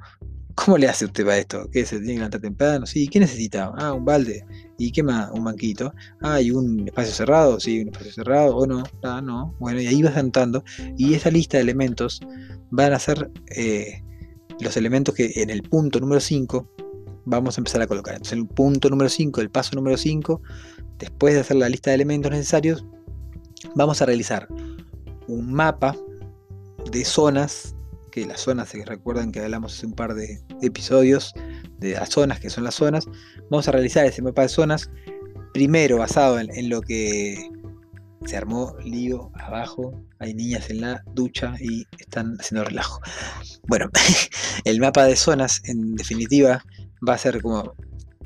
¿cómo 0.53 0.77
le 0.77 0.87
hace 0.87 1.05
usted 1.05 1.23
para 1.23 1.37
esto? 1.37 1.69
¿Qué 1.71 1.85
se 1.85 1.97
tiene 1.97 2.13
que 2.13 2.17
levantar 2.19 2.41
temprano? 2.41 2.85
Sí, 2.85 3.07
¿qué 3.07 3.19
necesita? 3.19 3.71
Ah, 3.77 3.93
un 3.93 4.03
balde. 4.03 4.45
¿Y 4.77 4.91
qué 4.91 5.01
más? 5.01 5.31
Un 5.31 5.45
banquito. 5.45 5.93
Ah, 6.21 6.41
¿y 6.41 6.51
un 6.51 6.87
espacio 6.87 7.13
cerrado? 7.13 7.59
Sí, 7.59 7.81
un 7.81 7.87
espacio 7.87 8.11
cerrado. 8.11 8.57
¿O 8.57 8.67
no? 8.67 8.83
Ah, 9.03 9.21
no. 9.23 9.55
Bueno, 9.59 9.79
y 9.79 9.87
ahí 9.87 10.03
vas 10.03 10.17
anotando. 10.17 10.63
Y 10.97 11.13
esa 11.13 11.31
lista 11.31 11.57
de 11.57 11.63
elementos 11.63 12.19
van 12.69 12.91
a 12.91 12.99
ser 12.99 13.31
eh, 13.55 14.03
los 14.59 14.75
elementos 14.75 15.15
que 15.15 15.31
en 15.35 15.49
el 15.49 15.63
punto 15.63 15.99
número 15.99 16.19
5 16.19 16.69
vamos 17.25 17.57
a 17.57 17.61
empezar 17.61 17.81
a 17.81 17.87
colocar. 17.87 18.15
Entonces, 18.15 18.37
el 18.37 18.47
punto 18.47 18.89
número 18.89 19.09
5, 19.09 19.41
el 19.41 19.49
paso 19.49 19.75
número 19.75 19.97
5, 19.97 20.41
después 20.97 21.33
de 21.33 21.41
hacer 21.41 21.57
la 21.57 21.69
lista 21.69 21.89
de 21.91 21.95
elementos 21.95 22.31
necesarios, 22.31 22.85
vamos 23.75 24.01
a 24.01 24.05
realizar 24.05 24.47
un 25.27 25.53
mapa 25.53 25.95
de 26.91 27.05
zonas, 27.05 27.75
que 28.11 28.25
las 28.25 28.41
zonas, 28.41 28.69
se 28.69 28.83
recuerdan 28.85 29.31
que 29.31 29.39
hablamos 29.39 29.73
hace 29.75 29.85
un 29.85 29.93
par 29.93 30.13
de 30.13 30.41
episodios 30.61 31.33
de 31.79 31.93
las 31.93 32.09
zonas, 32.09 32.39
que 32.39 32.49
son 32.49 32.63
las 32.63 32.75
zonas, 32.75 33.05
vamos 33.49 33.67
a 33.67 33.71
realizar 33.71 34.05
ese 34.05 34.21
mapa 34.21 34.43
de 34.43 34.49
zonas, 34.49 34.89
primero 35.53 35.97
basado 35.97 36.39
en, 36.39 36.69
lo 36.69 36.81
que 36.81 37.49
se 38.25 38.37
armó 38.37 38.75
lío 38.83 39.31
abajo, 39.35 40.03
hay 40.19 40.33
niñas 40.33 40.69
en 40.69 40.81
la 40.81 41.03
ducha 41.13 41.55
y 41.59 41.85
están 41.99 42.37
haciendo 42.39 42.65
relajo. 42.65 43.01
Bueno, 43.67 43.89
el 44.65 44.79
mapa 44.79 45.05
de 45.05 45.15
zonas, 45.15 45.61
en 45.65 45.95
definitiva, 45.95 46.63
va 47.07 47.15
a 47.15 47.17
ser 47.17 47.41
como 47.41 47.73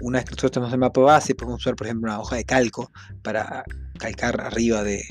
una 0.01 0.19
vez 0.19 0.25
que 0.25 0.31
nosotros 0.31 0.51
tenemos 0.51 0.73
el 0.73 0.79
mapa 0.79 1.01
base, 1.01 1.35
podemos 1.35 1.61
usar, 1.61 1.75
por 1.75 1.87
ejemplo, 1.87 2.11
una 2.11 2.19
hoja 2.19 2.35
de 2.35 2.45
calco 2.45 2.91
para 3.23 3.63
calcar 3.97 4.41
arriba 4.41 4.83
de, 4.83 5.03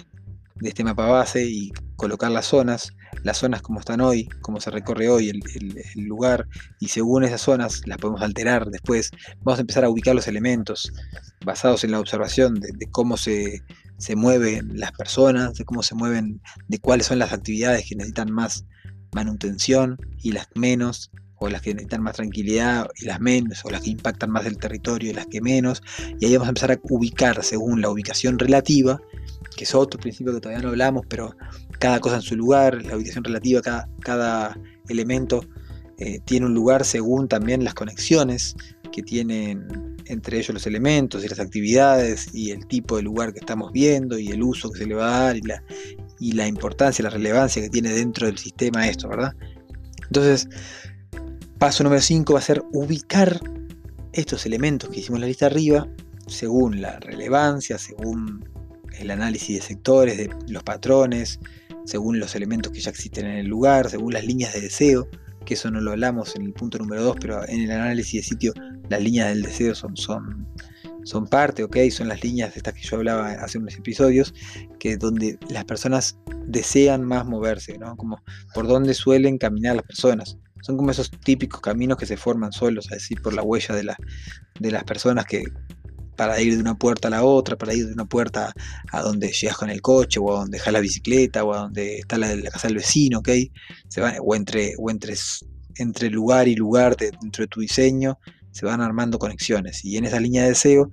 este 0.62 0.84
mapa 0.84 1.06
base 1.06 1.44
y 1.44 1.70
colocar 1.96 2.30
las 2.30 2.46
zonas, 2.46 2.92
las 3.22 3.38
zonas 3.38 3.62
como 3.62 3.80
están 3.80 4.00
hoy, 4.00 4.26
como 4.40 4.60
se 4.60 4.70
recorre 4.70 5.08
hoy 5.08 5.28
el, 5.28 6.04
lugar, 6.04 6.46
y 6.80 6.88
según 6.88 7.24
esas 7.24 7.42
zonas 7.42 7.82
las 7.86 7.98
podemos 7.98 8.22
alterar 8.22 8.70
después. 8.70 9.10
Vamos 9.42 9.58
a 9.58 9.62
empezar 9.62 9.84
a 9.84 9.90
ubicar 9.90 10.14
los 10.14 10.28
elementos 10.28 10.92
basados 11.44 11.84
en 11.84 11.90
la 11.90 12.00
observación 12.00 12.54
de, 12.54 12.86
cómo 12.90 13.16
se, 13.16 13.62
se, 13.98 14.16
mueven 14.16 14.78
las 14.78 14.92
personas, 14.92 15.54
de 15.54 15.64
cómo 15.64 15.82
se 15.82 15.94
mueven, 15.94 16.40
de 16.68 16.78
cuáles 16.78 17.06
son 17.06 17.18
las 17.18 17.32
actividades 17.32 17.86
que 17.88 17.96
necesitan 17.96 18.32
más 18.32 18.64
manutención 19.12 19.98
y 20.22 20.32
las 20.32 20.48
menos, 20.54 21.10
o 21.38 21.48
las 21.48 21.62
que 21.62 21.74
necesitan 21.74 22.02
más 22.02 22.16
tranquilidad 22.16 22.88
y 22.96 23.06
las 23.06 23.20
menos, 23.20 23.64
o 23.64 23.70
las 23.70 23.82
que 23.82 23.90
impactan 23.90 24.30
más 24.30 24.46
el 24.46 24.58
territorio 24.58 25.10
y 25.10 25.14
las 25.14 25.26
que 25.26 25.40
menos, 25.40 25.82
y 26.18 26.26
ahí 26.26 26.32
vamos 26.32 26.48
a 26.48 26.50
empezar 26.50 26.72
a 26.72 26.80
ubicar 26.82 27.42
según 27.44 27.80
la 27.80 27.90
ubicación 27.90 28.38
relativa, 28.38 29.00
que 29.56 29.64
es 29.64 29.74
otro 29.74 29.98
principio 30.00 30.32
que 30.34 30.40
todavía 30.40 30.62
no 30.62 30.70
hablamos, 30.70 31.04
pero 31.08 31.34
cada 31.78 32.00
cosa 32.00 32.16
en 32.16 32.22
su 32.22 32.36
lugar, 32.36 32.84
la 32.84 32.96
ubicación 32.96 33.24
relativa, 33.24 33.60
cada, 33.62 33.88
cada 34.00 34.58
elemento 34.88 35.44
eh, 35.98 36.20
tiene 36.24 36.46
un 36.46 36.54
lugar 36.54 36.84
según 36.84 37.26
también 37.28 37.64
las 37.64 37.74
conexiones 37.74 38.54
que 38.92 39.02
tienen 39.02 39.96
entre 40.08 40.38
ellos 40.38 40.54
los 40.54 40.66
elementos 40.66 41.24
y 41.24 41.28
las 41.28 41.40
actividades 41.40 42.28
y 42.32 42.50
el 42.50 42.66
tipo 42.66 42.96
de 42.96 43.02
lugar 43.02 43.32
que 43.32 43.40
estamos 43.40 43.72
viendo 43.72 44.18
y 44.18 44.28
el 44.28 44.42
uso 44.42 44.70
que 44.70 44.80
se 44.80 44.86
le 44.86 44.94
va 44.94 45.08
a 45.08 45.22
dar 45.24 45.36
y 45.36 45.42
la, 45.42 45.62
y 46.20 46.32
la 46.32 46.46
importancia, 46.46 47.02
la 47.02 47.10
relevancia 47.10 47.62
que 47.62 47.70
tiene 47.70 47.92
dentro 47.92 48.26
del 48.26 48.38
sistema 48.38 48.88
esto, 48.88 49.08
¿verdad? 49.08 49.34
Entonces, 50.06 50.48
paso 51.58 51.84
número 51.84 52.02
5 52.02 52.32
va 52.32 52.38
a 52.38 52.42
ser 52.42 52.62
ubicar 52.72 53.40
estos 54.12 54.46
elementos 54.46 54.90
que 54.90 55.00
hicimos 55.00 55.18
en 55.18 55.22
la 55.22 55.26
lista 55.26 55.46
arriba 55.46 55.88
según 56.26 56.80
la 56.80 56.98
relevancia, 57.00 57.78
según 57.78 58.44
el 58.98 59.10
análisis 59.10 59.56
de 59.56 59.62
sectores, 59.62 60.16
de 60.16 60.30
los 60.48 60.62
patrones, 60.62 61.38
según 61.84 62.18
los 62.18 62.34
elementos 62.34 62.72
que 62.72 62.80
ya 62.80 62.90
existen 62.90 63.26
en 63.26 63.36
el 63.36 63.46
lugar, 63.46 63.90
según 63.90 64.12
las 64.12 64.24
líneas 64.24 64.52
de 64.54 64.60
deseo, 64.60 65.08
que 65.44 65.54
eso 65.54 65.70
no 65.70 65.80
lo 65.80 65.92
hablamos 65.92 66.34
en 66.34 66.42
el 66.42 66.52
punto 66.52 66.78
número 66.78 67.02
2, 67.02 67.16
pero 67.20 67.48
en 67.48 67.62
el 67.62 67.70
análisis 67.70 68.22
de 68.22 68.28
sitio 68.28 68.52
las 68.88 69.00
líneas 69.00 69.28
del 69.28 69.42
deseo 69.42 69.74
son, 69.74 69.96
son, 69.96 70.48
son 71.04 71.26
parte, 71.26 71.62
¿ok? 71.62 71.76
Son 71.90 72.08
las 72.08 72.22
líneas 72.24 72.54
de 72.54 72.58
estas 72.58 72.74
que 72.74 72.82
yo 72.82 72.96
hablaba 72.96 73.30
hace 73.30 73.58
unos 73.58 73.76
episodios, 73.76 74.34
que 74.78 74.96
donde 74.96 75.38
las 75.48 75.64
personas 75.64 76.18
desean 76.46 77.04
más 77.04 77.26
moverse, 77.26 77.78
¿no? 77.78 77.96
Como 77.96 78.20
por 78.54 78.66
dónde 78.66 78.94
suelen 78.94 79.38
caminar 79.38 79.76
las 79.76 79.84
personas. 79.84 80.38
Son 80.62 80.76
como 80.76 80.90
esos 80.90 81.10
típicos 81.10 81.60
caminos 81.60 81.98
que 81.98 82.06
se 82.06 82.16
forman 82.16 82.52
solos, 82.52 82.90
así 82.92 83.14
por 83.14 83.34
la 83.34 83.42
huella 83.42 83.74
de, 83.74 83.94
de 84.58 84.70
las 84.70 84.84
personas 84.84 85.24
que, 85.24 85.44
para 86.16 86.40
ir 86.40 86.54
de 86.54 86.60
una 86.60 86.74
puerta 86.74 87.08
a 87.08 87.10
la 87.10 87.22
otra, 87.22 87.56
para 87.56 87.74
ir 87.74 87.86
de 87.86 87.92
una 87.92 88.06
puerta 88.06 88.52
a 88.90 89.02
donde 89.02 89.28
llegas 89.28 89.56
con 89.56 89.70
el 89.70 89.82
coche, 89.82 90.18
o 90.20 90.34
a 90.34 90.40
donde 90.40 90.58
dejas 90.58 90.72
la 90.72 90.80
bicicleta, 90.80 91.44
o 91.44 91.54
a 91.54 91.58
donde 91.58 91.98
está 91.98 92.18
la, 92.18 92.34
la 92.34 92.50
casa 92.50 92.68
del 92.68 92.78
vecino, 92.78 93.18
¿ok? 93.18 93.28
Se 93.88 94.00
van, 94.00 94.16
o 94.20 94.34
entre, 94.34 94.74
o 94.78 94.90
entre, 94.90 95.14
entre 95.76 96.10
lugar 96.10 96.48
y 96.48 96.56
lugar 96.56 96.96
dentro 96.96 97.42
de 97.42 97.48
tu 97.48 97.60
diseño, 97.60 98.18
se 98.50 98.66
van 98.66 98.80
armando 98.80 99.18
conexiones. 99.18 99.84
Y 99.84 99.98
en 99.98 100.06
esa 100.06 100.18
línea 100.18 100.42
de 100.42 100.48
deseo, 100.48 100.90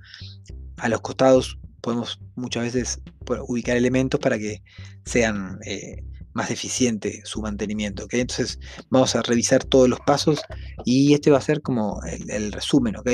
a 0.76 0.88
los 0.88 1.00
costados 1.00 1.58
podemos 1.80 2.20
muchas 2.34 2.64
veces 2.64 3.00
ubicar 3.46 3.76
elementos 3.76 4.20
para 4.20 4.38
que 4.38 4.62
sean 5.04 5.58
eh, 5.64 6.02
más 6.34 6.50
eficiente 6.50 7.22
su 7.24 7.40
mantenimiento. 7.40 8.04
¿ok? 8.04 8.14
Entonces 8.14 8.58
vamos 8.90 9.16
a 9.16 9.22
revisar 9.22 9.64
todos 9.64 9.88
los 9.88 10.00
pasos 10.00 10.42
y 10.84 11.14
este 11.14 11.30
va 11.30 11.38
a 11.38 11.42
ser 11.42 11.62
como 11.62 12.00
el, 12.04 12.30
el 12.30 12.52
resumen. 12.52 12.96
¿ok? 12.96 13.08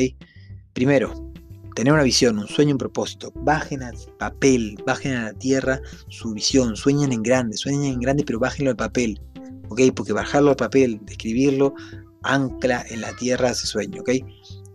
Primero, 0.73 1.33
tener 1.75 1.93
una 1.93 2.03
visión, 2.03 2.39
un 2.39 2.49
sueño, 2.49 2.73
un 2.73 2.79
propósito. 2.79 3.33
Bajen 3.37 3.83
al 3.83 3.97
papel, 4.19 4.77
bajen 4.87 5.13
a 5.15 5.25
la 5.25 5.33
tierra 5.33 5.81
su 6.09 6.33
visión, 6.33 6.77
sueñen 6.77 7.13
en 7.13 7.23
grande, 7.23 7.57
sueñen 7.57 7.93
en 7.93 8.01
grande, 8.01 8.25
pero 8.25 8.39
bájenlo 8.39 8.71
al 8.71 8.77
papel. 8.77 9.21
¿Ok? 9.69 9.81
Porque 9.95 10.13
bajarlo 10.13 10.51
al 10.51 10.57
papel, 10.57 11.01
describirlo, 11.05 11.75
ancla 12.23 12.85
en 12.91 13.01
la 13.01 13.15
tierra 13.17 13.51
ese 13.51 13.67
sueño, 13.67 14.03
¿ok? 14.03 14.11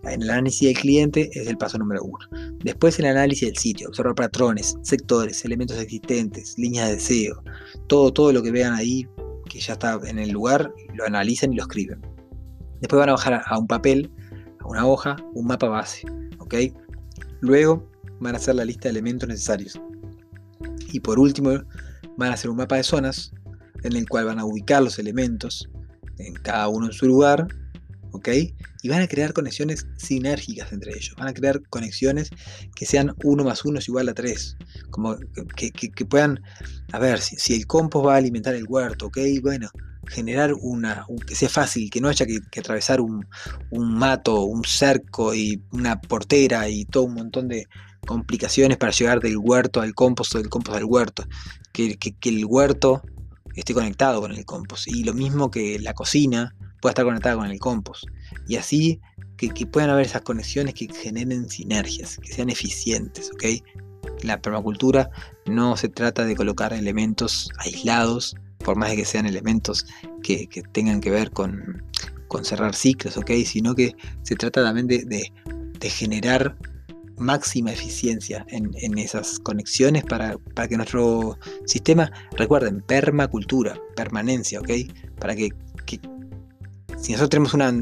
En 0.06 0.22
el 0.22 0.30
análisis 0.30 0.68
del 0.68 0.78
cliente 0.78 1.30
es 1.34 1.48
el 1.48 1.58
paso 1.58 1.78
número 1.78 2.04
uno. 2.04 2.26
Después 2.64 3.00
el 3.00 3.06
análisis 3.06 3.48
del 3.48 3.58
sitio, 3.58 3.90
observar 3.90 4.16
patrones, 4.16 4.76
sectores, 4.84 5.44
elementos 5.46 5.78
existentes, 5.78 6.58
líneas 6.58 6.90
de 6.90 6.96
deseo, 6.96 7.44
todo, 7.88 8.14
todo 8.14 8.32
lo 8.32 8.44
que 8.44 8.52
vean 8.52 8.74
ahí 8.74 9.08
que 9.50 9.60
ya 9.60 9.74
está 9.74 10.00
en 10.06 10.20
el 10.20 10.32
lugar, 10.32 10.74
lo 10.94 11.06
analizan 11.06 11.54
y 11.54 11.56
lo 11.56 11.64
escriben. 11.64 12.02
Después 12.82 13.00
van 13.00 13.10
a 13.10 13.14
bajar 13.14 13.42
a 13.46 13.58
un 13.58 13.68
papel, 13.68 14.12
a 14.60 14.68
una 14.68 14.86
hoja, 14.86 15.16
un 15.34 15.48
mapa 15.48 15.68
base, 15.68 16.04
¿ok? 16.40 16.56
Luego 17.42 17.90
van 18.20 18.36
a 18.36 18.38
hacer 18.38 18.56
la 18.56 18.66
lista 18.66 18.84
de 18.84 18.92
elementos 18.92 19.28
necesarios. 19.30 19.80
Y 20.92 21.00
por 21.00 21.20
último 21.20 21.52
van 22.18 22.32
a 22.32 22.34
hacer 22.34 22.50
un 22.50 22.58
mapa 22.58 22.76
de 22.78 22.84
zonas 22.84 23.32
en 23.84 23.96
el 23.96 24.08
cual 24.08 24.26
van 24.26 24.40
a 24.40 24.46
ubicar 24.46 24.82
los 24.82 25.00
elementos 25.00 25.70
en 26.18 26.34
cada 26.36 26.68
uno 26.68 26.88
en 26.88 26.94
su 26.94 27.06
lugar, 27.06 27.48
¿ok? 28.12 28.30
Y 28.86 28.88
van 28.88 29.02
a 29.02 29.08
crear 29.08 29.34
conexiones 29.34 29.88
sinérgicas 29.98 30.72
entre 30.72 30.92
ellos, 30.92 31.16
van 31.18 31.28
a 31.28 31.34
crear 31.34 31.60
conexiones 31.72 32.30
que 32.76 32.86
sean 32.86 33.16
1 33.24 33.44
más 33.44 33.66
1 33.66 33.80
es 33.80 33.88
igual 33.88 34.10
a 34.10 34.14
3, 34.14 34.58
como 34.92 35.18
que, 35.56 36.06
puedan, 36.06 36.40
a 36.92 37.00
ver, 37.00 37.20
si, 37.20 37.56
el 37.56 37.66
compost 37.66 38.06
va 38.06 38.14
a 38.14 38.18
alimentar 38.18 38.54
el 38.54 38.68
huerto, 38.70 39.08
¿ok? 39.08 39.18
Bueno, 39.42 39.72
generar 40.08 40.54
una, 40.54 41.04
que 41.26 41.34
sea 41.34 41.50
fácil, 41.50 41.90
que 41.90 42.00
no 42.00 42.10
haya 42.10 42.28
que, 42.28 42.60
atravesar 42.60 43.02
un, 43.02 43.26
mato, 43.72 44.44
un 44.44 44.64
cerco 44.64 45.34
y 45.34 45.64
una 45.72 46.00
portera 46.00 46.70
y 46.70 46.86
todo 46.86 47.06
un 47.06 47.16
montón 47.16 47.48
de 47.48 47.66
complicaciones 48.06 48.78
para 48.78 48.92
llegar 48.92 49.20
del 49.20 49.38
huerto 49.38 49.82
al 49.82 49.96
compost 49.96 50.36
o 50.36 50.38
del 50.38 50.50
compost 50.50 50.78
al 50.78 50.86
huerto, 50.86 51.26
que, 51.74 51.98
que 51.98 52.30
el 52.30 52.46
huerto 52.46 53.02
esté 53.56 53.74
conectado 53.74 54.22
con 54.22 54.32
el 54.32 54.46
compost. 54.46 54.88
Y 54.90 55.04
lo 55.04 55.16
mismo 55.16 55.50
que 55.50 55.80
la 55.80 55.96
cocina 55.96 56.54
pueda 56.86 56.92
estar 56.92 57.06
conectada 57.06 57.36
con 57.38 57.50
el 57.50 57.58
compost. 57.58 58.04
Y 58.48 58.58
así 58.58 59.02
que, 59.38 59.50
puedan 59.66 59.90
haber 59.90 60.06
esas 60.06 60.22
conexiones 60.22 60.76
que 60.76 60.88
generen 60.94 61.50
sinergias, 61.50 62.20
que 62.20 62.32
sean 62.32 62.52
eficientes, 62.52 63.32
¿ok? 63.34 63.44
La 64.22 64.40
permacultura 64.40 65.10
no 65.48 65.78
se 65.78 65.90
trata 65.90 66.26
de 66.26 66.36
colocar 66.36 66.74
elementos 66.74 67.50
aislados, 67.58 68.36
por 68.60 68.78
más 68.78 68.92
de 68.92 68.98
que 68.98 69.06
sean 69.06 69.26
elementos 69.26 69.88
que, 70.22 70.48
tengan 70.74 71.02
que 71.02 71.10
ver 71.10 71.32
con, 71.32 71.84
cerrar 72.44 72.76
ciclos, 72.76 73.18
¿ok? 73.18 73.32
Sino 73.48 73.74
que 73.74 73.96
se 74.22 74.36
trata 74.36 74.64
también 74.64 74.86
de, 74.86 75.32
generar 75.90 76.56
máxima 77.18 77.72
eficiencia 77.72 78.46
en, 78.50 78.98
esas 79.00 79.40
conexiones 79.40 80.04
para, 80.04 80.38
que 80.70 80.78
nuestro 80.78 81.40
sistema, 81.66 82.12
recuerden, 82.38 82.82
permacultura, 82.82 83.76
permanencia, 83.96 84.60
¿ok? 84.60 84.70
Para 85.20 85.36
que, 85.36 85.50
si 86.98 87.12
nosotros 87.12 87.30
tenemos 87.30 87.54
una, 87.54 87.74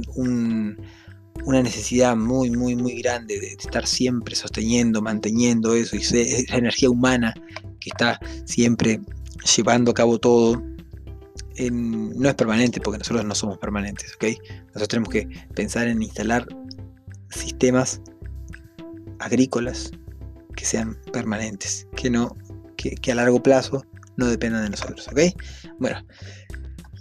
una 1.45 1.61
necesidad 1.61 2.15
muy, 2.15 2.51
muy, 2.51 2.75
muy 2.75 3.01
grande 3.01 3.39
de 3.39 3.47
estar 3.47 3.85
siempre 3.87 4.35
sosteniendo, 4.35 5.01
manteniendo 5.01 5.75
eso, 5.75 5.95
y 5.95 5.99
es 5.99 6.49
la 6.49 6.57
energía 6.57 6.89
humana 6.89 7.33
que 7.79 7.89
está 7.89 8.19
siempre 8.45 9.01
llevando 9.55 9.91
a 9.91 9.93
cabo 9.93 10.19
todo, 10.19 10.61
no 11.59 12.29
es 12.29 12.35
permanente 12.35 12.79
porque 12.79 12.99
nosotros 12.99 13.25
no 13.25 13.35
somos 13.35 13.57
permanentes, 13.57 14.13
¿ok? 14.15 14.25
Nosotros 14.67 14.87
tenemos 14.87 15.09
que 15.09 15.27
pensar 15.53 15.87
en 15.87 16.01
instalar 16.01 16.47
sistemas 17.29 18.01
agrícolas 19.19 19.91
que 20.55 20.65
sean 20.65 20.97
permanentes, 21.11 21.87
que 21.95 22.09
no, 22.09 22.35
que, 22.77 23.11
a 23.11 23.15
largo 23.15 23.41
plazo 23.41 23.85
no 24.17 24.27
dependan 24.27 24.63
de 24.63 24.69
nosotros, 24.71 25.07
¿ok? 25.07 25.19
Bueno, 25.79 25.97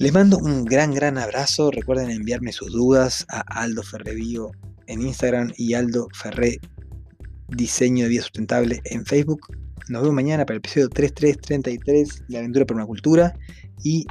les 0.02 0.12
mando 0.12 0.36
un 0.36 0.64
gran, 0.64 0.92
gran 0.92 1.16
abrazo. 1.16 1.70
Recuerden 1.70 2.10
enviarme 2.10 2.50
sus 2.50 2.72
dudas 2.72 3.24
a 3.28 3.40
Aldo 3.62 3.84
Ferrevío 3.84 4.50
en 4.88 5.00
Instagram 5.00 5.52
y 5.56 5.74
Aldo 5.74 6.08
Ferré 6.12 6.58
Diseño 7.46 8.02
de 8.02 8.10
Vida 8.10 8.22
Sustentable 8.22 8.80
en 8.86 9.06
Facebook. 9.06 9.46
Nos 9.88 10.02
vemos 10.02 10.16
mañana 10.16 10.44
para 10.44 10.56
el 10.56 10.58
episodio 10.58 10.88
3333, 10.88 12.24
La 12.26 12.40
aventura 12.40 12.66
permacultura. 12.66 13.32
Y 13.84 14.04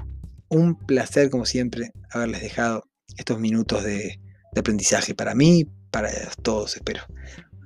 un 0.47 0.75
placer, 0.75 1.29
como 1.29 1.43
siempre, 1.43 1.91
haberles 2.11 2.41
dejado 2.41 2.85
estos 3.17 3.37
minutos 3.41 3.83
de, 3.83 4.17
de 4.53 4.59
aprendizaje 4.59 5.13
para 5.13 5.35
mí, 5.35 5.67
para 5.91 6.09
todos, 6.41 6.73
espero. 6.77 7.01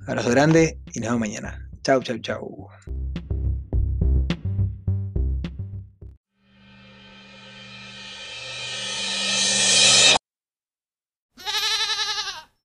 Abrazo 0.08 0.30
grande 0.30 0.80
y 0.92 0.98
nos 0.98 1.10
vemos 1.10 1.20
mañana. 1.20 1.70
Chau, 1.84 2.02
chau, 2.02 2.18
chau. 2.18 2.68